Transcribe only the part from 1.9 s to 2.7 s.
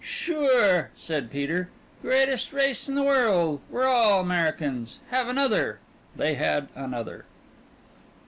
"Greatest